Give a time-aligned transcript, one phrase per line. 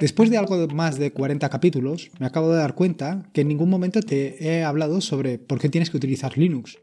[0.00, 3.68] Después de algo más de 40 capítulos, me acabo de dar cuenta que en ningún
[3.68, 6.78] momento te he hablado sobre por qué tienes que utilizar Linux.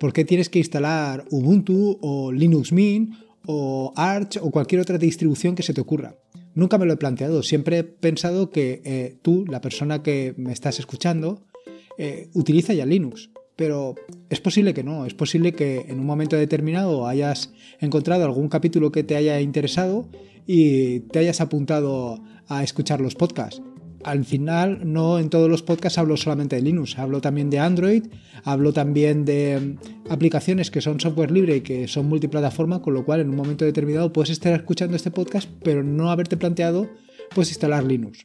[0.00, 3.14] ¿Por qué tienes que instalar Ubuntu o Linux Mint
[3.46, 6.16] o Arch o cualquier otra distribución que se te ocurra?
[6.54, 7.44] Nunca me lo he planteado.
[7.44, 11.46] Siempre he pensado que eh, tú, la persona que me estás escuchando,
[11.96, 13.30] eh, utiliza ya Linux.
[13.54, 13.94] Pero
[14.30, 18.90] es posible que no, es posible que en un momento determinado hayas encontrado algún capítulo
[18.90, 20.08] que te haya interesado
[20.46, 23.62] y te hayas apuntado a escuchar los podcasts.
[24.04, 28.04] Al final, no en todos los podcasts hablo solamente de Linux, hablo también de Android,
[28.44, 33.04] hablo también de mm, aplicaciones que son software libre y que son multiplataforma, con lo
[33.04, 36.88] cual en un momento determinado puedes estar escuchando este podcast, pero no haberte planteado
[37.34, 38.24] pues instalar Linux.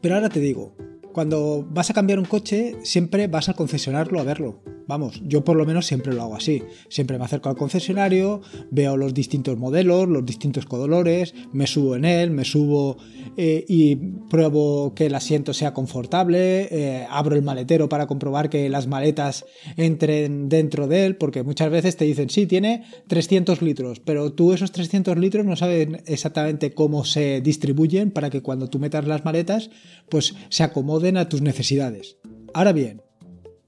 [0.00, 0.74] Pero ahora te digo,
[1.12, 4.73] cuando vas a cambiar un coche, siempre vas al concesionario a verlo.
[4.86, 6.62] Vamos, yo por lo menos siempre lo hago así.
[6.88, 12.04] Siempre me acerco al concesionario, veo los distintos modelos, los distintos colores, me subo en
[12.04, 12.98] él, me subo
[13.36, 18.68] eh, y pruebo que el asiento sea confortable, eh, abro el maletero para comprobar que
[18.68, 24.00] las maletas entren dentro de él, porque muchas veces te dicen, sí, tiene 300 litros,
[24.00, 28.78] pero tú esos 300 litros no sabes exactamente cómo se distribuyen para que cuando tú
[28.78, 29.70] metas las maletas,
[30.10, 32.18] pues se acomoden a tus necesidades.
[32.52, 33.02] Ahora bien,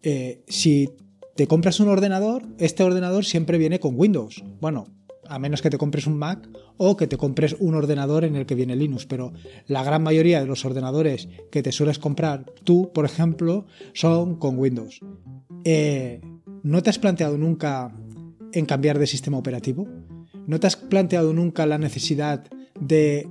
[0.02, 0.88] eh, si
[1.36, 4.42] te compras un ordenador, este ordenador siempre viene con Windows.
[4.60, 4.86] Bueno,
[5.28, 6.48] a menos que te compres un Mac
[6.78, 9.32] o que te compres un ordenador en el que viene Linux, pero
[9.66, 14.58] la gran mayoría de los ordenadores que te sueles comprar tú, por ejemplo, son con
[14.58, 15.00] Windows.
[15.64, 16.20] Eh,
[16.62, 17.94] ¿No te has planteado nunca
[18.52, 19.86] en cambiar de sistema operativo?
[20.46, 22.44] ¿No te has planteado nunca la necesidad
[22.80, 23.28] de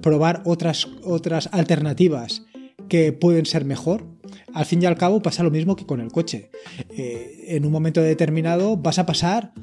[0.00, 2.44] probar otras, otras alternativas
[2.92, 4.04] que pueden ser mejor?
[4.52, 6.50] al fin y al cabo pasa lo mismo que con el coche.
[6.90, 9.54] Eh, en un momento determinado vas a pasar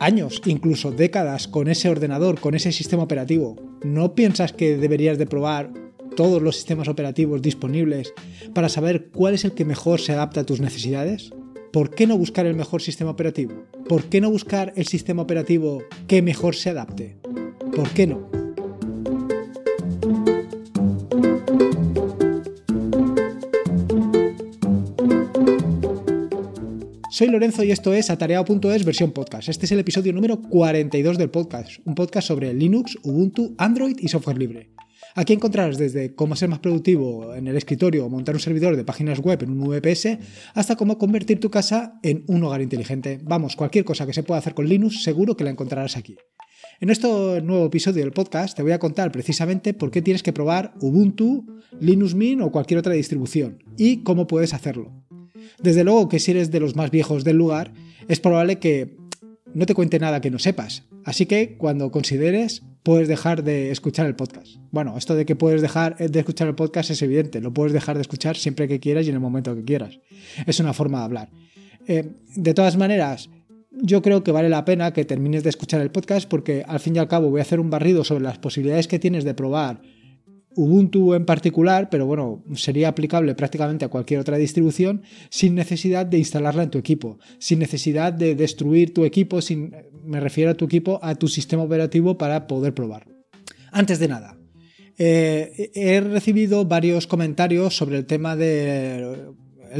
[0.00, 3.54] años, incluso décadas con ese ordenador, con ese sistema operativo.
[3.84, 5.72] ¿No piensas que deberías de probar
[6.16, 8.14] todos los sistemas operativos disponibles
[8.52, 11.30] para saber cuál es el que mejor se adapta a tus necesidades?
[11.72, 13.62] ¿Por qué no buscar el mejor sistema operativo?
[13.88, 17.16] ¿Por qué no buscar el sistema operativo que mejor se adapte?
[17.76, 18.41] ¿Por qué no?
[27.12, 29.50] Soy Lorenzo y esto es Atareado.es versión podcast.
[29.50, 34.08] Este es el episodio número 42 del podcast, un podcast sobre Linux, Ubuntu, Android y
[34.08, 34.70] software libre.
[35.14, 38.84] Aquí encontrarás desde cómo ser más productivo en el escritorio o montar un servidor de
[38.84, 40.20] páginas web en un VPS
[40.54, 43.20] hasta cómo convertir tu casa en un hogar inteligente.
[43.22, 46.16] Vamos, cualquier cosa que se pueda hacer con Linux seguro que la encontrarás aquí.
[46.80, 47.08] En este
[47.42, 51.44] nuevo episodio del podcast te voy a contar precisamente por qué tienes que probar Ubuntu,
[51.78, 55.04] Linux Mint o cualquier otra distribución y cómo puedes hacerlo.
[55.62, 57.72] Desde luego que si eres de los más viejos del lugar,
[58.08, 58.96] es probable que
[59.54, 60.84] no te cuente nada que no sepas.
[61.04, 64.56] Así que cuando consideres, puedes dejar de escuchar el podcast.
[64.70, 67.40] Bueno, esto de que puedes dejar de escuchar el podcast es evidente.
[67.40, 69.98] Lo puedes dejar de escuchar siempre que quieras y en el momento que quieras.
[70.46, 71.30] Es una forma de hablar.
[71.86, 73.28] Eh, de todas maneras,
[73.70, 76.96] yo creo que vale la pena que termines de escuchar el podcast porque al fin
[76.96, 79.80] y al cabo voy a hacer un barrido sobre las posibilidades que tienes de probar
[80.54, 86.18] Ubuntu en particular, pero bueno, sería aplicable prácticamente a cualquier otra distribución sin necesidad de
[86.18, 89.74] instalarla en tu equipo, sin necesidad de destruir tu equipo, sin,
[90.04, 93.06] me refiero a tu equipo, a tu sistema operativo para poder probar.
[93.70, 94.36] Antes de nada,
[94.98, 99.34] eh, he recibido varios comentarios sobre el tema del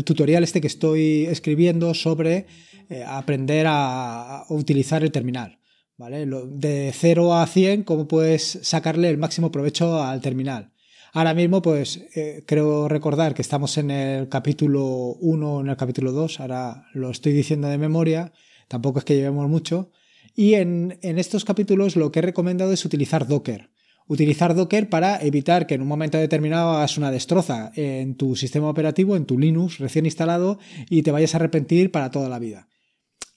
[0.04, 2.46] tutorial este que estoy escribiendo sobre
[2.88, 5.58] eh, aprender a utilizar el terminal.
[5.98, 10.72] De 0 a 100, ¿cómo puedes sacarle el máximo provecho al terminal?
[11.12, 14.84] Ahora mismo, pues eh, creo recordar que estamos en el capítulo
[15.20, 18.32] 1 o en el capítulo 2, ahora lo estoy diciendo de memoria,
[18.66, 19.90] tampoco es que llevemos mucho.
[20.34, 23.68] Y en, en estos capítulos lo que he recomendado es utilizar Docker.
[24.06, 28.70] Utilizar Docker para evitar que en un momento determinado hagas una destroza en tu sistema
[28.70, 32.68] operativo, en tu Linux recién instalado y te vayas a arrepentir para toda la vida.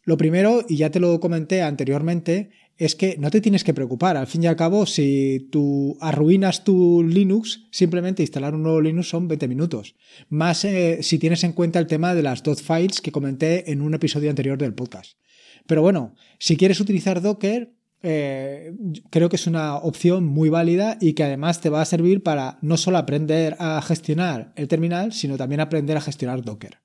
[0.06, 4.18] Lo primero, y ya te lo comenté anteriormente, es que no te tienes que preocupar.
[4.18, 9.10] Al fin y al cabo, si tú arruinas tu Linux, simplemente instalar un nuevo Linux
[9.10, 9.96] son 20 minutos.
[10.30, 13.82] Más eh, si tienes en cuenta el tema de las dot files que comenté en
[13.82, 15.18] un episodio anterior del podcast.
[15.66, 17.74] Pero bueno, si quieres utilizar Docker,
[18.04, 18.74] eh,
[19.10, 22.60] creo que es una opción muy válida y que además te va a servir para
[22.62, 26.85] no solo aprender a gestionar el terminal, sino también aprender a gestionar Docker.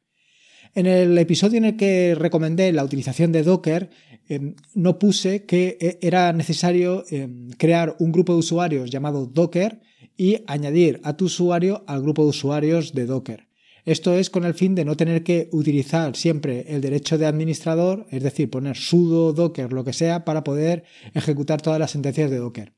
[0.75, 3.91] En el episodio en el que recomendé la utilización de Docker,
[4.29, 9.81] em, no puse que eh, era necesario em, crear un grupo de usuarios llamado Docker
[10.17, 13.49] y añadir a tu usuario al grupo de usuarios de Docker.
[13.85, 18.07] Esto es con el fin de no tener que utilizar siempre el derecho de administrador,
[18.11, 20.85] es decir, poner sudo, docker, lo que sea, para poder
[21.15, 22.75] ejecutar todas las sentencias de Docker.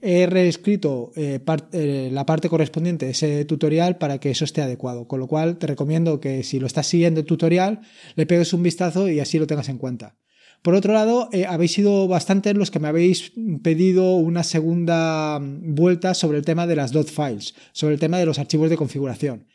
[0.00, 1.40] He reescrito eh,
[1.72, 5.58] eh, la parte correspondiente de ese tutorial para que eso esté adecuado, con lo cual
[5.58, 7.80] te recomiendo que si lo estás siguiendo el tutorial,
[8.14, 10.16] le pegues un vistazo y así lo tengas en cuenta.
[10.62, 13.32] Por otro lado, eh, habéis sido bastantes los que me habéis
[13.62, 18.24] pedido una segunda vuelta sobre el tema de las dot files, sobre el tema de
[18.24, 19.46] los archivos de configuración.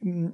[0.00, 0.26] Mm,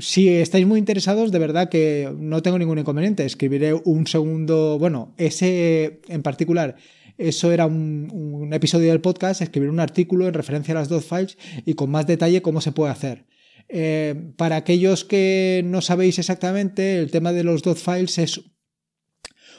[0.00, 3.26] si estáis muy interesados, de verdad que no tengo ningún inconveniente.
[3.26, 6.76] Escribiré un segundo, bueno, ese en particular,
[7.18, 11.38] eso era un, episodio del podcast, escribir un artículo en referencia a las dot files
[11.64, 13.26] y con más detalle cómo se puede hacer.
[13.68, 18.42] Eh, para aquellos que no sabéis exactamente, el tema de los files es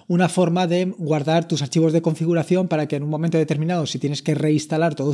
[0.08, 4.00] una forma de guardar tus archivos de configuración para que en un momento determinado, si
[4.00, 5.14] tienes que reinstalar todo,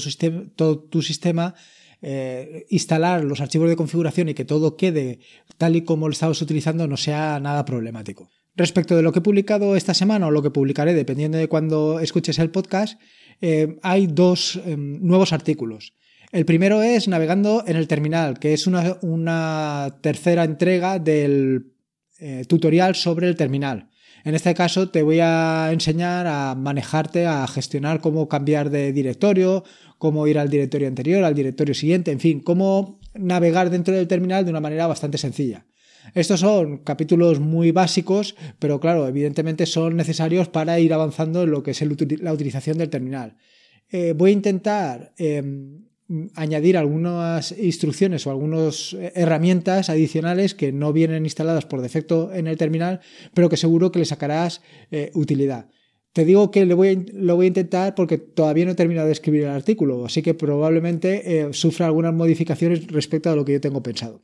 [0.90, 1.56] tu sistema,
[2.02, 5.20] eh, instalar los archivos de configuración y que todo quede
[5.58, 8.30] tal y como lo estabas utilizando no sea nada problemático.
[8.60, 12.02] Respecto de lo que he publicado esta semana o lo que publicaré dependiendo de cuando
[12.02, 13.00] escuches el podcast,
[13.40, 15.94] eh, hay dos em, nuevos artículos.
[16.34, 21.72] El primero es Navegando en el Terminal, que es una, tercera entrega del
[22.20, 23.92] eh, tutorial sobre el terminal.
[24.26, 29.64] En este caso te voy a enseñar a manejarte, a gestionar cómo cambiar de directorio,
[29.98, 34.44] cómo ir al directorio anterior, al directorio siguiente, en fin, cómo navegar dentro del terminal
[34.44, 35.66] de una manera bastante sencilla.
[36.14, 41.64] Estos son capítulos muy básicos, pero claro, evidentemente son necesarios para ir avanzando en lo
[41.64, 41.82] que es
[42.22, 43.38] la utilización del terminal.
[43.92, 45.86] Eh, voy a intentar em,
[46.36, 52.58] añadir algunas instrucciones o algunas herramientas adicionales que no vienen instaladas por defecto en el
[52.58, 53.00] terminal,
[53.34, 54.62] pero que seguro que le sacarás
[54.92, 55.70] eh, utilidad.
[56.14, 59.50] Te digo que lo voy, a, intentar porque todavía no he terminado de escribir el
[59.50, 64.24] artículo, así que probablemente eh, sufra algunas modificaciones respecto a lo que yo tengo pensado.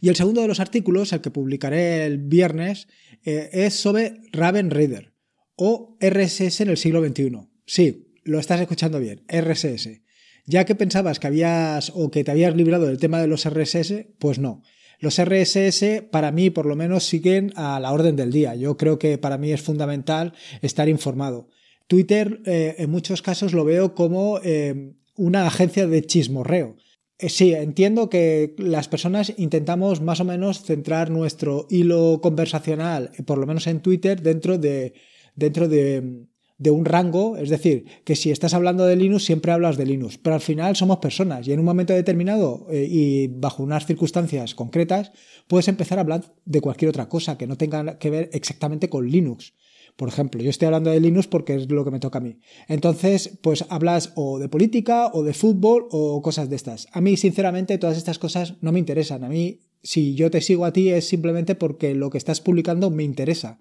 [0.00, 2.88] Y el segundo de los artículos, el que publicaré el viernes,
[3.22, 5.12] es sobre Raven Reader
[5.56, 7.48] o RSS en el siglo XXI.
[7.66, 10.02] Sí, lo estás escuchando bien, RSS.
[10.44, 14.06] Ya que pensabas que habías o que te habías librado del tema de los RSS,
[14.18, 14.62] pues no.
[15.00, 18.54] Los RSS para mí por lo menos siguen a la orden del día.
[18.54, 20.32] Yo creo que para mí es fundamental
[20.62, 21.48] estar informado.
[21.86, 26.76] Twitter eh, en muchos casos lo veo como eh, una agencia de chismorreo.
[27.18, 33.38] Eh, sí, entiendo que las personas intentamos más o menos centrar nuestro hilo conversacional, por
[33.38, 34.92] lo menos en Twitter, dentro de,
[35.34, 36.26] dentro de,
[36.58, 40.18] de un rango, es decir, que si estás hablando de Linux siempre hablas de Linux,
[40.18, 44.54] pero al final somos personas y en un momento determinado eh, y bajo unas circunstancias
[44.54, 45.12] concretas
[45.48, 49.08] puedes empezar a hablar de cualquier otra cosa que no tenga que ver exactamente con
[49.08, 49.54] Linux.
[49.96, 52.38] Por ejemplo, yo estoy hablando de Linux porque es lo que me toca a mí.
[52.68, 56.86] Entonces, pues hablas o de política o de fútbol o cosas de estas.
[56.92, 59.24] A mí, sinceramente, todas estas cosas no me interesan.
[59.24, 62.90] A mí, si yo te sigo a ti es simplemente porque lo que estás publicando
[62.90, 63.60] me interesa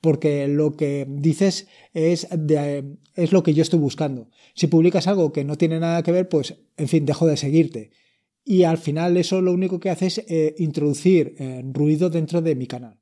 [0.00, 2.28] porque lo que dices es,
[3.14, 4.28] es lo que yo estoy buscando.
[4.54, 7.90] Si publicas algo que no tiene nada que ver, pues, en fin, dejo de seguirte.
[8.44, 12.54] Y al final eso lo único que hace es eh, introducir eh, ruido dentro de
[12.54, 13.00] mi canal.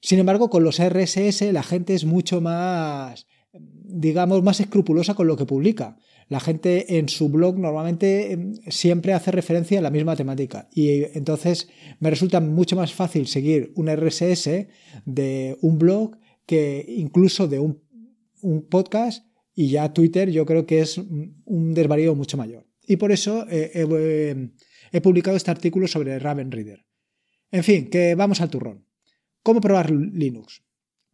[0.00, 5.36] Sin embargo, con los RSS la gente es mucho más, digamos, más escrupulosa con lo
[5.36, 5.96] que publica.
[6.28, 11.04] La gente en su blog normalmente em, siempre hace referencia a la misma temática y
[11.16, 11.68] entonces
[12.00, 14.66] me resulta mucho más fácil seguir un RSS
[15.04, 16.16] de un blog
[16.46, 17.84] que incluso de un,
[18.70, 22.64] podcast y ya Twitter yo creo que es un desvarío mucho mayor.
[22.86, 26.86] Y por eso he publicado este artículo sobre Raven Reader.
[27.50, 28.85] En fin, que vamos al turrón.
[29.46, 30.64] ¿Cómo probar Linux?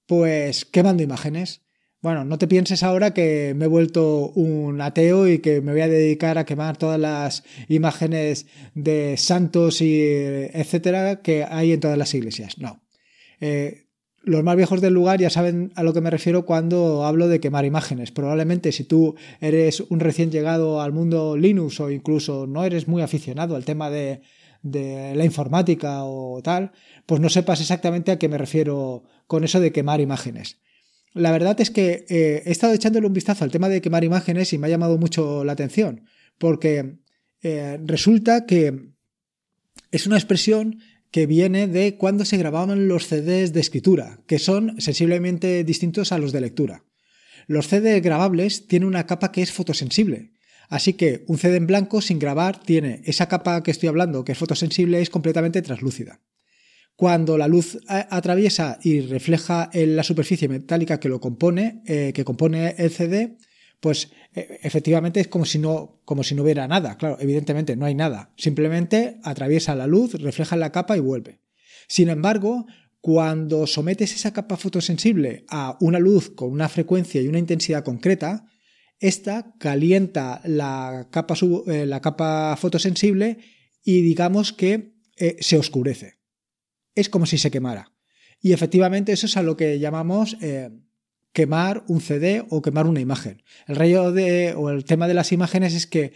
[0.06, 1.60] Pues quemando imágenes.
[2.00, 5.82] Bueno, no te pienses ahora que me he vuelto un ateo y que me voy
[5.82, 11.98] a dedicar a quemar todas las imágenes de santos y etcétera que hay en todas
[11.98, 12.56] las iglesias.
[12.56, 12.82] No.
[13.38, 13.88] Eh,
[14.22, 17.38] los más viejos del lugar ya saben a lo que me refiero cuando hablo de
[17.38, 18.12] quemar imágenes.
[18.12, 23.02] Probablemente si tú eres un recién llegado al mundo Linux o incluso no eres muy
[23.02, 24.22] aficionado al tema de,
[24.62, 26.72] la informática o tal,
[27.06, 30.58] pues no sepas exactamente a qué me refiero con eso de quemar imágenes.
[31.14, 34.52] La verdad es que eh, he estado echándole un vistazo al tema de quemar imágenes
[34.52, 36.06] y me ha llamado mucho la atención,
[36.38, 36.98] porque
[37.42, 38.92] eh, resulta que
[39.90, 40.78] es una expresión
[41.10, 46.18] que viene de cuando se grababan los CDs de escritura, que son sensiblemente distintos a
[46.18, 46.84] los de lectura.
[47.46, 50.31] Los CDs grabables tienen una capa que es fotosensible,
[50.72, 54.32] así que un CD en blanco sin grabar tiene esa capa que estoy hablando, que
[54.32, 56.20] es fotosensible, es completamente translúcida.
[56.96, 62.24] Cuando la luz atraviesa y refleja en la superficie metálica que lo compone, eh, que
[62.24, 63.36] compone el CD,
[63.80, 66.96] pues e, efectivamente es como si no como si no hubiera nada.
[66.96, 68.32] Claro, evidentemente no hay nada.
[68.36, 71.40] Simplemente atraviesa la luz, refleja la capa y vuelve.
[71.88, 72.66] Sin embargo,
[73.02, 78.46] cuando sometes esa capa fotosensible a una luz con una frecuencia y una intensidad concreta,
[79.02, 81.34] esta calienta la capa,
[81.66, 83.38] eh, la capa fotosensible
[83.82, 86.20] y digamos que eh, se oscurece.
[86.94, 87.92] Es como si se quemara.
[88.40, 90.70] Y efectivamente eso es a lo que llamamos eh,
[91.32, 93.42] quemar un CD o quemar una imagen.
[93.66, 96.12] El rollo de, o el tema de las imágenes es que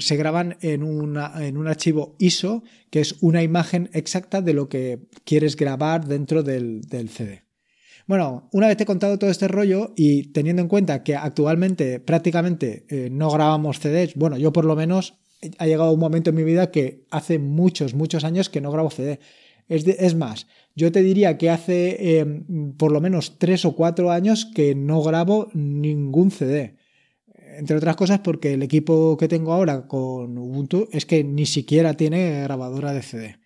[0.00, 5.54] se graban en un archivo ISO, que es una imagen exacta de lo que quieres
[5.56, 7.43] grabar dentro del, CD.
[8.06, 12.00] Bueno, una vez te he contado todo este rollo y teniendo en cuenta que actualmente
[12.00, 15.14] prácticamente eh, no grabamos CDs, bueno, yo por lo menos
[15.58, 18.90] ha llegado un momento en mi vida que hace muchos, muchos años que no grabo
[18.90, 19.20] CD.
[19.68, 24.10] Es, es más, yo te diría que hace em, por lo menos tres o cuatro
[24.10, 26.76] años que no grabo ningún CD.
[27.56, 31.94] Entre otras cosas porque el equipo que tengo ahora con Ubuntu es que ni siquiera
[31.94, 33.43] tiene grabadora de CD.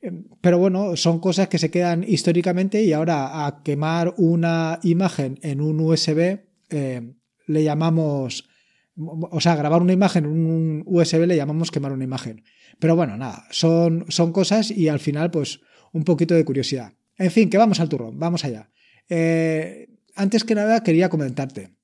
[0.00, 5.38] Em, pero bueno, son cosas que se quedan históricamente y ahora a quemar una imagen
[5.42, 6.40] en un USB
[6.70, 7.14] em,
[7.46, 8.48] le llamamos,
[8.96, 12.44] o sea, grabar una imagen en un USB le llamamos quemar una imagen.
[12.78, 15.60] Pero bueno, nada, son, son cosas y al final pues
[15.92, 16.92] un poquito de curiosidad.
[17.16, 18.70] En fin, que vamos al turrón, vamos allá.
[19.08, 21.77] Eh, antes que nada quería comentarte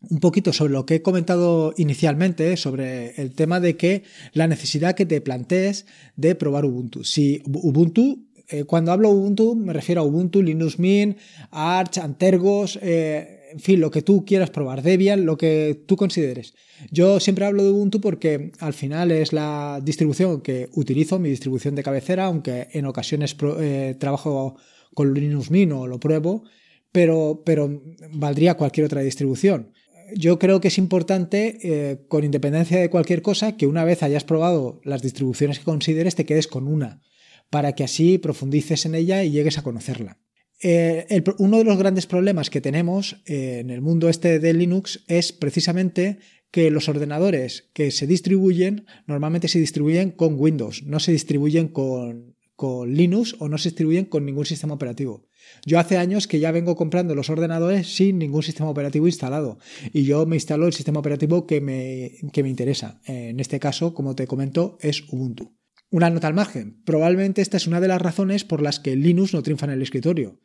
[0.00, 4.94] un poquito sobre lo que he comentado inicialmente, sobre el tema de que la necesidad
[4.94, 5.86] que te plantees
[6.16, 7.04] de probar Ubuntu.
[7.04, 11.18] Si Ubuntu, eh, cuando hablo Ubuntu me refiero a Ubuntu, Linux Mint,
[11.50, 16.54] Arch, Antergos, eh, en fin, lo que tú quieras probar, Debian, lo que tú consideres.
[16.90, 21.74] Yo siempre hablo de Ubuntu porque al final es la distribución que utilizo, mi distribución
[21.74, 24.56] de cabecera, aunque en ocasiones eh, trabajo
[24.94, 26.44] con Linux Mint o lo pruebo,
[26.92, 29.72] pero, pero valdría cualquier otra distribución.
[30.14, 34.24] Yo creo que es importante, eh, con independencia de cualquier cosa, que una vez hayas
[34.24, 37.02] probado las distribuciones que consideres, te quedes con una,
[37.50, 40.18] para que así profundices en ella y llegues a conocerla.
[40.60, 45.04] Eh, uno de los grandes problemas que tenemos eh, en el mundo este de Linux
[45.06, 46.18] es precisamente
[46.50, 52.34] que los ordenadores que se distribuyen normalmente se distribuyen con Windows, no se distribuyen con,
[52.56, 55.28] con Linux o no se distribuyen con ningún sistema operativo.
[55.64, 59.58] Yo hace años que ya vengo comprando los ordenadores sin ningún sistema operativo instalado
[59.92, 63.00] y yo me instalo el sistema operativo que me, que me interesa.
[63.04, 65.56] En este caso, como te comento, es Ubuntu.
[65.90, 66.82] Una nota al margen.
[66.84, 69.82] Probablemente esta es una de las razones por las que Linux no triunfa en el
[69.82, 70.40] escritorio.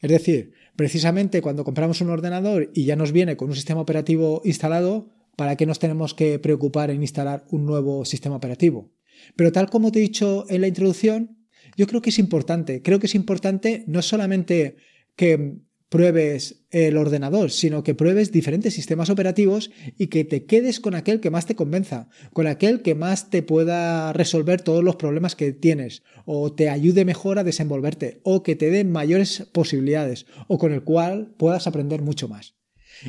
[0.00, 4.42] Es decir, precisamente cuando compramos un ordenador y ya nos viene con un sistema operativo
[4.44, 8.92] instalado, ¿para qué nos tenemos que preocupar en instalar un nuevo sistema operativo?
[9.36, 11.43] Pero tal como te he dicho en la introducción,
[11.76, 12.82] yo creo que es importante.
[12.82, 14.76] Creo que es importante no solamente
[15.16, 15.58] que
[15.94, 21.20] pruebes el ordenador, sino que pruebes diferentes sistemas operativos y que te quedes con aquel
[21.20, 25.52] que más te convenza, con aquel que más te pueda resolver todos los problemas que
[25.52, 30.72] tienes, o te ayude mejor a desenvolverte, o que te dé mayores posibilidades, o con
[30.72, 32.56] el cual puedas aprender mucho más.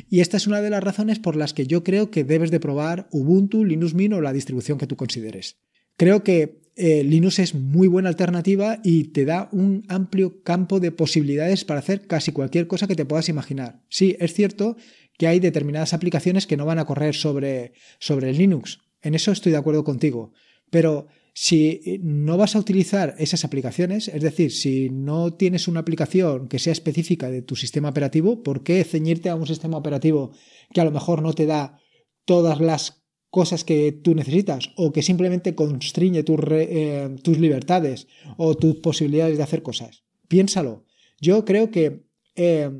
[0.08, 2.60] Y esta es una de las razones por las que yo creo que debes de
[2.60, 5.58] probar Ubuntu, Linux Mint o la distribución que tú consideres.
[5.96, 10.92] Creo que eh, Linux es muy buena alternativa y te da un amplio campo de
[10.92, 13.80] posibilidades para hacer casi cualquier cosa que te puedas imaginar.
[13.88, 14.76] Sí, es cierto
[15.16, 18.80] que hay determinadas aplicaciones que no van a correr sobre, sobre Linux.
[19.00, 20.32] En eso estoy de acuerdo contigo.
[20.70, 26.48] Pero si no vas a utilizar esas aplicaciones, es decir, si no tienes una aplicación
[26.48, 30.32] que sea específica de tu sistema operativo, ¿por qué ceñirte a un sistema operativo
[30.74, 31.78] que a lo mejor no te da
[32.26, 38.06] todas las cosas que tú necesitas o que simplemente constriñe eh, tus libertades
[38.36, 40.04] o tus posibilidades de hacer cosas.
[40.28, 40.84] Piénsalo.
[41.20, 42.70] Yo creo que eh,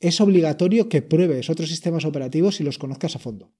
[0.00, 3.52] es obligatorio que pruebes otros sistemas operativos y los conozcas a fondo.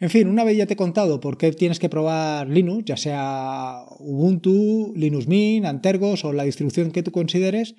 [0.00, 2.96] En fin, una vez ya te he contado por qué tienes que probar Linux, ya
[2.96, 7.74] sea Ubuntu, Linux Mint, Antergos o la distribución que tú consideres,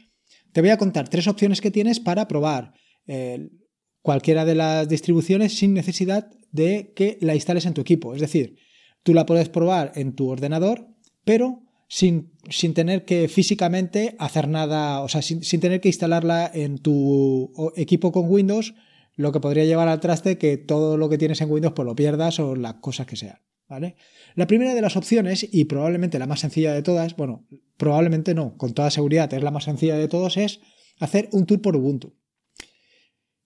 [0.51, 2.73] te voy a contar tres opciones que tienes para probar
[3.07, 3.49] eh,
[4.01, 8.15] cualquiera de las distribuciones sin necesidad de que la instales en tu equipo.
[8.15, 8.57] Es decir,
[9.03, 10.87] tú la puedes probar en tu ordenador,
[11.23, 16.77] pero sin, sin tener que físicamente hacer nada, o sea, sin, tener que instalarla en
[16.77, 18.75] tu equipo con Windows,
[19.15, 21.95] lo que podría llevar al traste que todo lo que tienes en Windows pues lo
[21.95, 23.39] pierdas o las cosas que sean.
[23.67, 23.97] ¿Vale?
[24.33, 27.45] La primera de las opciones, y probablemente la más sencilla de todas, bueno,
[27.77, 30.59] probablemente no, con toda seguridad es la más sencilla de todos, es
[30.99, 32.15] hacer un tour por Ubuntu.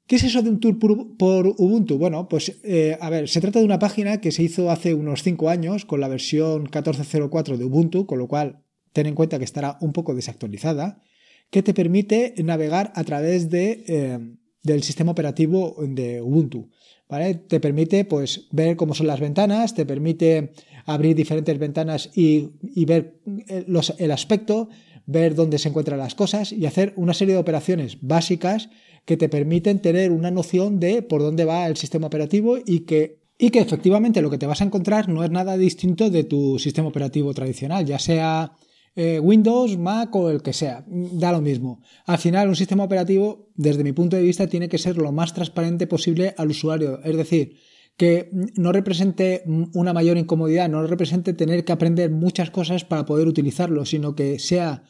[0.07, 1.97] ¿Qué es eso de un tour por Ubuntu?
[1.97, 5.23] Bueno, pues eh, a ver, se trata de una página que se hizo hace unos
[5.23, 9.45] 5 años con la versión 14.04 de Ubuntu, con lo cual ten en cuenta que
[9.45, 11.01] estará un poco desactualizada,
[11.49, 14.19] que te permite navegar a través de, eh,
[14.61, 16.69] del sistema operativo de Ubuntu.
[17.07, 17.35] ¿vale?
[17.35, 20.53] Te permite pues, ver cómo son las ventanas, te permite
[20.85, 22.49] abrir diferentes ventanas y,
[22.85, 23.65] ver eh,
[23.99, 24.69] el aspecto,
[25.05, 28.69] ver dónde se encuentran las cosas y hacer una serie de operaciones básicas
[29.05, 33.19] que te permiten tener una noción de por dónde va el sistema operativo y que,
[33.37, 36.57] y que efectivamente lo que te vas a encontrar no es nada distinto de tu
[36.59, 38.53] sistema operativo tradicional, ya sea
[38.95, 41.81] eh, Windows, Mac o el que sea, da lo mismo.
[42.05, 45.33] Al final, un sistema operativo, desde mi punto de vista, tiene que ser lo más
[45.33, 47.01] transparente posible al usuario.
[47.03, 47.57] Es decir,
[47.97, 49.43] que no represente
[49.73, 54.39] una mayor incomodidad, no represente tener que aprender muchas cosas para poder utilizarlo, sino que
[54.39, 54.83] sea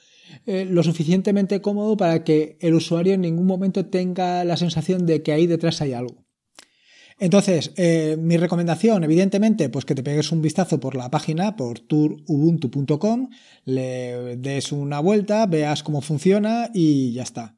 [0.45, 5.23] eh, lo suficientemente cómodo para que el usuario en ningún momento tenga la sensación de
[5.23, 6.23] que ahí detrás hay algo.
[7.19, 11.79] Entonces, eh, mi recomendación, evidentemente, pues que te pegues un vistazo por la página, por
[11.79, 13.29] tourubuntu.com,
[13.65, 17.55] le des una vuelta, veas cómo funciona y ya está.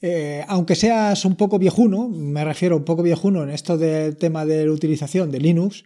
[0.00, 4.44] Eh, aunque seas un poco viejuno, me refiero un poco viejuno en esto del tema
[4.44, 5.84] de la utilización de Linux,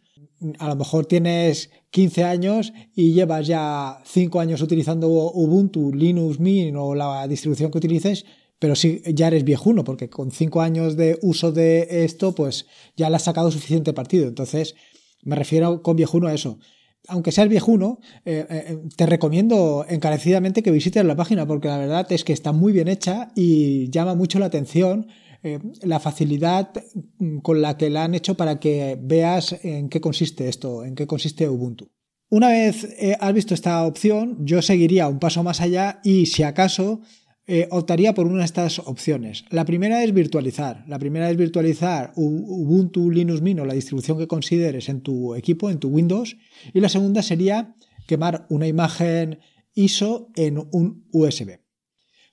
[0.59, 6.77] a lo mejor tienes 15 años y llevas ya 5 años utilizando Ubuntu, Linux Mint
[6.79, 8.25] o la distribución que utilices,
[8.59, 12.67] pero si ya eres viejuno, porque con 5 años de uso de esto, pues
[12.97, 14.29] ya le has sacado suficiente partido.
[14.29, 14.75] Entonces,
[15.23, 16.59] me refiero con viejuno a eso.
[17.07, 22.11] Aunque seas viejuno, eh, eh, te recomiendo encarecidamente que visites la página, porque la verdad
[22.13, 25.07] es que está muy bien hecha y llama mucho la atención
[25.43, 26.71] eh, la facilidad
[27.19, 30.95] mm, con la que la han hecho para que veas en qué consiste esto, en
[30.95, 31.91] qué consiste Ubuntu.
[32.31, 36.43] Una vez eh, has visto esta opción, yo seguiría un paso más allá y si
[36.43, 37.01] acaso
[37.47, 39.47] eh, optaría por una de estas opciones.
[39.49, 40.85] La primera es virtualizar.
[40.87, 45.71] La primera es virtualizar Ubuntu Linux Mint o la distribución que consideres en tu equipo,
[45.71, 46.37] en tu Windows.
[46.75, 47.75] Y la segunda sería
[48.07, 49.39] quemar una imagen
[49.73, 51.61] ISO en un USB.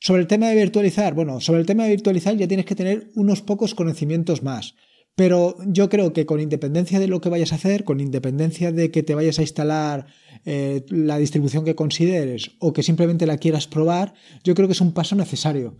[0.05, 3.09] Sobre el tema de virtualizar, bueno, sobre el tema de virtualizar ya tienes que tener
[3.15, 4.75] unos pocos conocimientos más.
[5.15, 8.91] Pero yo creo que con independencia de lo que vayas a hacer, con independencia de
[8.91, 10.05] que te vayas a instalar
[10.45, 14.81] eh, la distribución que consideres o que simplemente la quieras probar, yo creo que es
[14.81, 15.77] un paso necesario.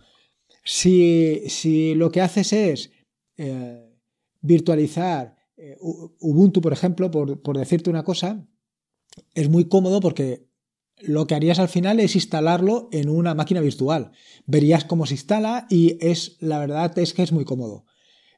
[0.64, 2.90] Si, lo que haces es
[3.36, 3.94] eh,
[4.40, 8.44] virtualizar eh, Ubuntu, por ejemplo, por, por decirte una cosa,
[9.36, 10.48] es muy cómodo porque
[11.00, 14.12] lo que harías al final es instalarlo en una máquina virtual.
[14.46, 17.84] Verías cómo se instala y es, la verdad es que es muy cómodo.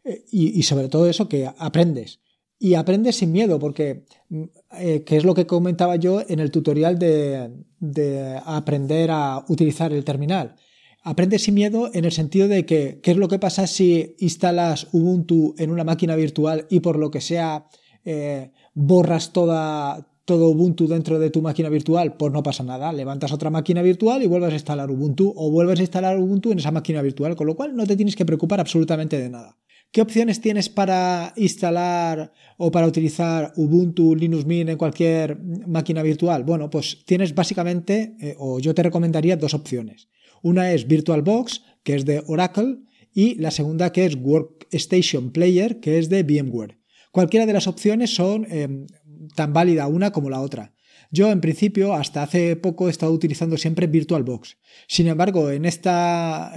[0.04, 2.20] Eh, y, sobre todo eso que aprendes.
[2.58, 4.42] Y aprendes sin miedo, porque, mm,
[4.78, 9.92] eh, que es lo que comentaba yo en el tutorial de, de aprender a utilizar
[9.92, 10.56] el terminal.
[11.02, 14.88] Aprendes sin miedo en el sentido de que, ¿qué es lo que pasa si instalas
[14.92, 17.68] Ubuntu en una máquina virtual y por lo que sea
[18.04, 22.92] eh, borras toda, todo Ubuntu dentro de tu máquina virtual, pues no pasa nada.
[22.92, 26.58] Levantas otra máquina virtual y vuelves a instalar Ubuntu o vuelves a instalar Ubuntu en
[26.58, 29.56] esa máquina virtual, con lo cual no te tienes que preocupar absolutamente de nada.
[29.90, 36.44] ¿Qué opciones tienes para instalar o para utilizar Ubuntu, Linux Mint en cualquier máquina virtual?
[36.44, 40.10] Bueno, pues tienes básicamente, eh, o yo te recomendaría dos opciones.
[40.42, 42.80] Una es VirtualBox, que es de Oracle,
[43.14, 46.78] y la segunda que es Workstation Player, que es de VMware.
[47.10, 48.86] Cualquiera de las opciones son em,
[49.34, 50.72] tan válida una como la otra.
[51.10, 54.58] Yo, en principio, hasta hace poco he estado utilizando siempre VirtualBox.
[54.86, 56.52] Sin embargo, en esta.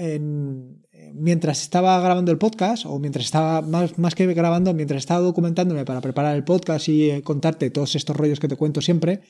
[1.13, 5.85] mientras estaba grabando el podcast, o mientras estaba, más, más, que grabando, mientras estaba documentándome
[5.85, 9.21] para preparar el podcast y eh, contarte todos estos rollos que te cuento siempre,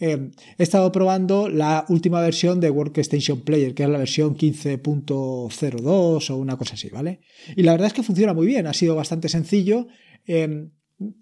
[0.00, 6.30] eh, he estado probando la última versión de Workstation Player, que es la versión 15.02
[6.30, 7.20] o una cosa así, ¿vale?
[7.56, 9.86] Y la verdad es que funciona muy bien, ha sido bastante sencillo.
[10.26, 10.68] Eh,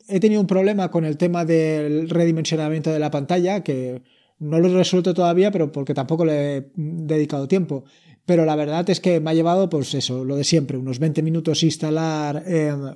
[0.08, 4.02] he tenido un problema con el tema del redimensionamiento de la pantalla, que
[4.38, 7.84] no lo he resuelto todavía, pero porque tampoco le he dedicado tiempo.
[8.24, 11.22] Pero la verdad es que me ha llevado, pues eso, lo de siempre, unos 20
[11.22, 12.44] minutos instalar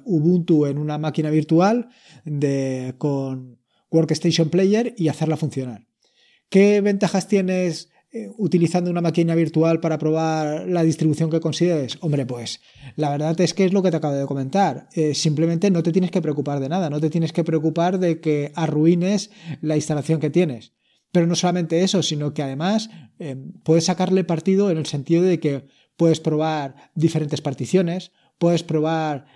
[0.05, 1.89] Ubuntu en una máquina virtual
[2.25, 3.59] de, con
[3.91, 5.87] Workstation Player y hacerla funcionar.
[6.49, 7.90] ¿Qué ventajas tienes
[8.39, 11.99] utilizando una máquina virtual para probar la distribución que consideres?
[12.01, 12.61] Hombre, pues
[12.97, 14.89] la verdad es que es lo que te acabo de comentar.
[14.95, 18.21] Eh, simplemente no te tienes que preocupar de nada, no te tienes que preocupar de
[18.21, 20.73] que arruines la instalación que tienes.
[21.13, 25.41] Pero no solamente eso, sino que además eh, puedes sacarle partido en el sentido de
[25.41, 29.27] que puedes probar diferentes particiones, puedes probar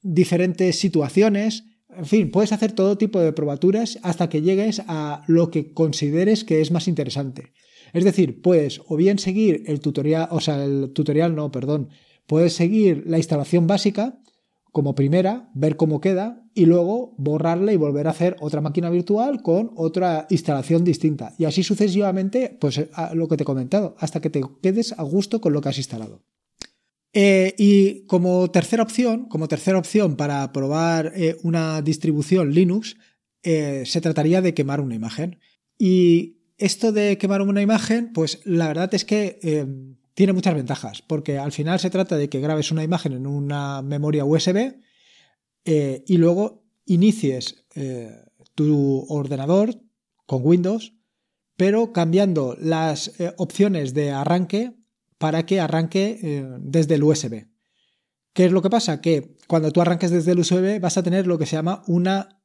[0.00, 1.64] diferentes situaciones,
[1.96, 6.44] en fin, puedes hacer todo tipo de probaturas hasta que llegues a lo que consideres
[6.44, 7.52] que es más interesante.
[7.92, 11.88] Es decir, puedes o bien seguir el tutorial, o sea, el tutorial no, perdón,
[12.26, 14.20] puedes seguir la instalación básica
[14.72, 19.40] como primera, ver cómo queda y luego borrarla y volver a hacer otra máquina virtual
[19.40, 21.34] con otra instalación distinta.
[21.38, 22.82] Y así sucesivamente, pues
[23.14, 25.78] lo que te he comentado, hasta que te quedes a gusto con lo que has
[25.78, 26.22] instalado.
[27.14, 32.98] Eh, y como tercera opción, como tercera opción para probar eh, una distribución Linux,
[33.42, 35.38] eh, se trataría de quemar una imagen.
[35.78, 39.66] Y esto de quemar una imagen, pues la verdad es que eh,
[40.14, 43.82] tiene muchas ventajas, porque al final se trata de que grabes una imagen en una
[43.82, 44.76] memoria USB
[45.64, 48.10] eh, y luego inicies eh,
[48.54, 49.74] tu ordenador
[50.24, 50.94] con Windows,
[51.56, 54.74] pero cambiando las opciones de arranque
[55.18, 57.46] para que arranque desde el USB.
[58.34, 59.00] ¿Qué es lo que pasa?
[59.00, 62.42] Que cuando tú arranques desde el USB vas a tener lo que se llama una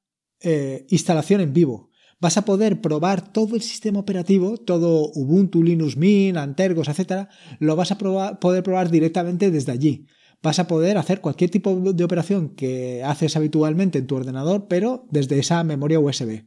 [0.88, 1.91] instalación en vivo
[2.22, 7.30] vas a poder probar todo el sistema operativo, todo Ubuntu, Linux Mint, Antergos, etcétera,
[7.60, 10.06] lo vas a poder probar directamente desde allí.
[10.44, 15.06] Vas a poder hacer cualquier tipo de operación que haces habitualmente en tu ordenador, pero
[15.10, 16.46] desde esa memoria USB.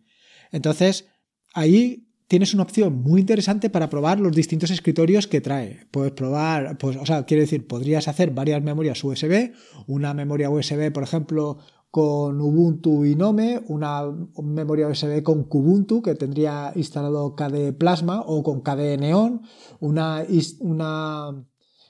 [0.52, 1.06] Entonces,
[1.52, 5.86] ahí tienes una opción muy interesante para probar los distintos escritorios que trae.
[5.90, 9.52] Puedes probar, pues, o sea, quiere decir, podrías hacer varias memorias USB,
[9.86, 11.58] una memoria USB, por ejemplo,
[11.94, 14.02] con Ubuntu y Nome, una
[14.42, 19.42] memoria USB con Kubuntu que tendría instalado KDE Plasma o con KDE Neon,
[19.78, 20.24] una,
[20.58, 21.46] una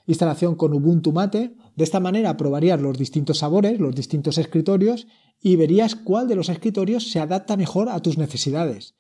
[0.07, 1.57] instalación con Ubuntu Mate.
[1.75, 5.07] De esta manera probarías los distintos sabores, los distintos escritorios
[5.41, 8.97] y verías cuál de los escritorios se adapta mejor a tus necesidades.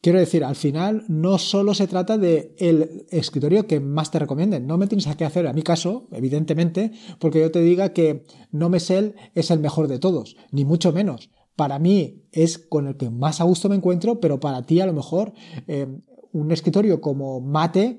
[0.00, 4.66] Quiero decir, al final no solo se trata de el escritorio que más te recomienden.
[4.66, 9.16] No me tienes que hacer, a mi caso, evidentemente, porque yo te diga que Nomesel
[9.34, 11.30] es el mejor de todos, ni mucho menos.
[11.56, 14.86] Para mí es con el que más a gusto me encuentro, pero para ti a
[14.86, 15.32] lo mejor
[15.66, 15.86] eh,
[16.32, 17.98] un escritorio como Mate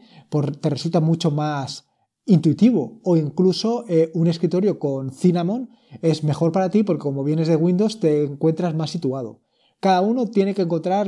[0.62, 1.88] te resulta mucho más
[2.26, 5.70] intuitivo o incluso eh, un escritorio con Cinnamon
[6.02, 9.42] es mejor para ti porque como vienes de Windows te encuentras más situado.
[9.80, 11.08] Cada uno tiene que encontrar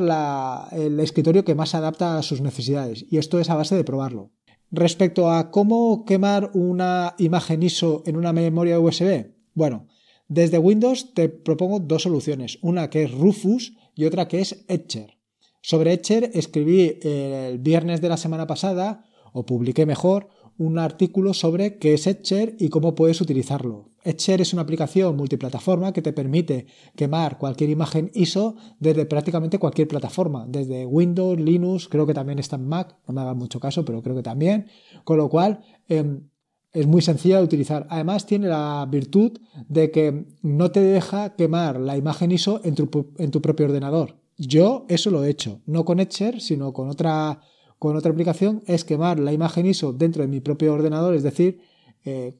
[0.71, 4.31] el escritorio que más adapta a sus necesidades y esto es a base de probarlo.
[4.71, 9.87] Respecto a cómo quemar una imagen ISO en una memoria USB, bueno,
[10.27, 15.17] desde Windows te propongo dos soluciones, una que es Rufus y otra que es Etcher.
[15.61, 20.29] Sobre Etcher escribí el viernes de la semana pasada, o publiqué mejor,
[20.59, 23.91] un artículo sobre qué es Etcher y cómo puedes utilizarlo.
[24.03, 26.67] Etcher es una aplicación multiplataforma que te permite
[26.97, 32.57] quemar cualquier imagen ISO desde prácticamente cualquier plataforma, desde Windows, Linux, creo que también está
[32.57, 34.67] en Mac, no me hagan mucho caso, pero creo que también,
[35.05, 36.27] con lo cual em,
[36.73, 37.87] es muy sencilla de utilizar.
[37.89, 43.13] Además tiene la virtud de que no te deja quemar la imagen ISO en tu,
[43.17, 44.17] en tu propio ordenador.
[44.37, 47.39] Yo eso lo he hecho, no con Etcher, sino con otra
[47.79, 51.61] con otra aplicación es quemar la imagen ISO dentro de mi propio ordenador, es decir,
[52.05, 52.37] eh,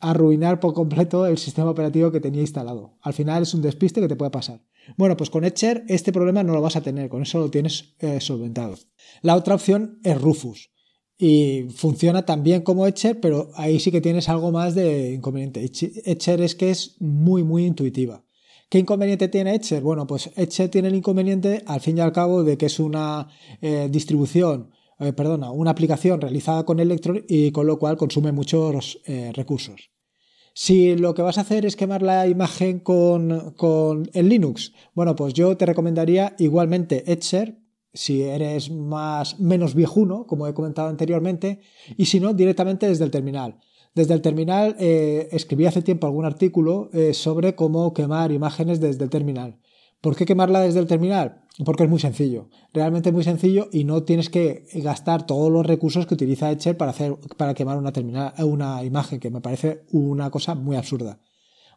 [0.00, 2.96] arruinar por completo el sistema operativo que tenía instalado.
[3.02, 4.60] Al final es un despiste que te puede pasar.
[4.96, 7.94] Bueno, pues con Etcher este problema no lo vas a tener, con eso lo tienes
[8.00, 8.76] eh, solventado.
[9.22, 10.70] La otra opción es Rufus
[11.18, 15.64] y funciona también como Etcher, pero ahí sí que tienes algo más de inconveniente.
[15.64, 18.24] Etcher es que es muy, muy intuitiva.
[18.70, 19.82] ¿Qué inconveniente tiene Etcher?
[19.82, 23.28] Bueno, pues Etcher tiene el inconveniente, al fin y al cabo, de que es una
[23.60, 24.70] eh, distribución
[25.00, 29.90] eh, perdona, una aplicación realizada con Electron y con lo cual consume muchos eh, recursos.
[30.54, 35.14] Si lo que vas a hacer es quemar la imagen con, con el Linux, bueno,
[35.14, 37.58] pues yo te recomendaría igualmente Etcher,
[37.94, 41.60] si eres más menos viejuno, como he comentado anteriormente,
[41.96, 43.60] y si no, directamente desde el terminal.
[43.94, 49.10] Desde el terminal eh, escribí hace tiempo algún artículo sobre cómo quemar imágenes desde el
[49.10, 49.58] terminal.
[50.00, 51.42] ¿Por qué quemarla desde el terminal?
[51.64, 56.06] Porque es muy sencillo, realmente muy sencillo y no tienes que gastar todos los recursos
[56.06, 60.30] que utiliza Etcher para, hacer, para quemar una, terminal, una imagen, que me parece una
[60.30, 61.18] cosa muy absurda.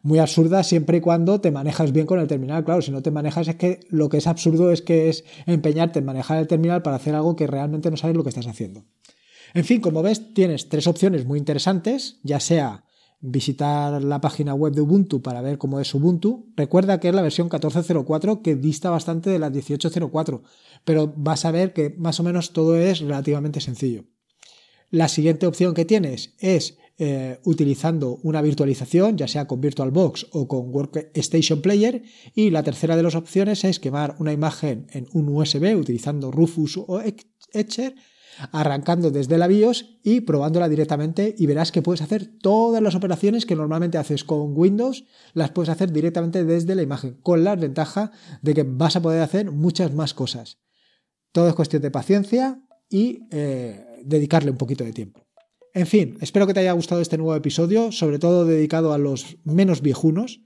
[0.04, 2.64] Muy absurda siempre y cuando te manejas bien con el terminal.
[2.64, 5.98] Claro, si no te manejas es que lo que es absurdo es que es empeñarte
[5.98, 8.84] en manejar el terminal para hacer algo que realmente no sabes lo que estás haciendo.
[9.54, 12.84] En fin, como ves, tienes tres opciones muy interesantes, ya sea
[13.22, 16.52] visitar la página web de Ubuntu para ver cómo es Ubuntu.
[16.56, 20.42] Recuerda que es la versión 14.04 que dista bastante de la 18.04,
[20.84, 24.04] pero vas a ver que más o menos todo es relativamente sencillo.
[24.90, 30.46] La siguiente opción que tienes es eh, utilizando una virtualización, ya sea con VirtualBox o
[30.46, 32.02] con Workstation Player.
[32.34, 36.76] Y la tercera de las opciones es quemar una imagen en un USB utilizando Rufus
[36.76, 37.00] o
[37.52, 37.94] Etcher
[38.50, 43.46] arrancando desde la BIOS y probándola directamente y verás que puedes hacer todas las operaciones
[43.46, 48.12] que normalmente haces con Windows, las puedes hacer directamente desde la imagen, con la ventaja
[48.40, 50.58] de que vas a poder hacer muchas más cosas.
[51.32, 55.26] Todo es cuestión de paciencia y eh, dedicarle un poquito de tiempo.
[55.74, 59.38] En fin, espero que te haya gustado este nuevo episodio, sobre todo dedicado a los
[59.44, 60.42] menos viejunos,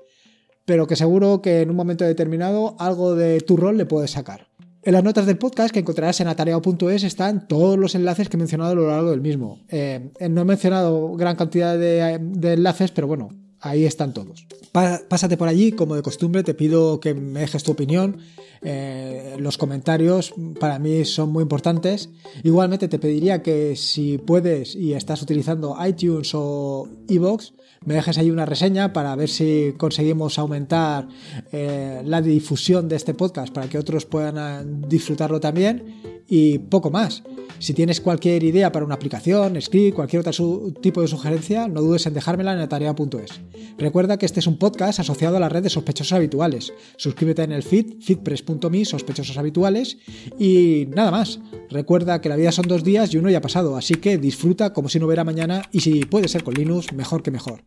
[0.64, 4.48] pero que seguro que en un momento determinado algo de tu rol le puedes sacar.
[4.86, 8.38] En las notas del podcast que encontrarás en atareado.es están todos los enlaces que he
[8.38, 9.58] mencionado a lo largo del mismo.
[9.68, 12.12] Eh, no he mencionado gran cantidad de,
[12.52, 13.30] enlaces, pero bueno,
[13.66, 14.46] ahí están todos.
[14.72, 18.18] Pásate por allí, como de costumbre, te pido que me dejes tu opinión.
[18.62, 22.10] Eh, los comentarios para mí son muy importantes.
[22.42, 27.52] Igualmente te pediría que si puedes y estás utilizando iTunes o iVoox,
[27.84, 31.08] me dejes ahí una reseña para ver si conseguimos aumentar
[31.52, 36.90] eh, la difusión de este podcast para que otros puedan eh, disfrutarlo también y poco
[36.90, 37.22] más.
[37.58, 42.06] Si tienes cualquier idea para una aplicación, script, cualquier otro tipo de sugerencia, no dudes
[42.06, 43.40] en dejármela en tarea.es.
[43.78, 46.72] Recuerda que este es un podcast asociado a la red de sospechosos habituales.
[46.96, 49.98] Suscríbete en el feed, feedpress.me, sospechosos habituales.
[50.38, 51.40] Y nada más.
[51.70, 54.72] Recuerda que la vida son dos días y uno ya ha pasado, así que disfruta
[54.72, 57.64] como si no hubiera mañana y si puede ser con Linux, mejor que mejor.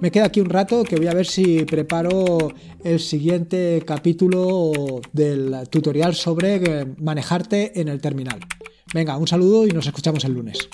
[0.00, 2.52] Me queda aquí un rato que voy a ver si preparo
[2.84, 8.40] el siguiente capítulo del tutorial sobre manejarte en el terminal.
[8.94, 10.68] Venga, un saludo y nos escuchamos el lunes.